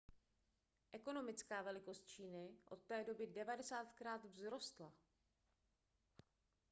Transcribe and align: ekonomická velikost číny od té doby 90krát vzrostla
ekonomická 0.91 1.61
velikost 1.61 2.05
číny 2.05 2.49
od 2.69 2.81
té 2.81 3.03
doby 3.03 3.27
90krát 3.27 4.27
vzrostla 4.29 4.93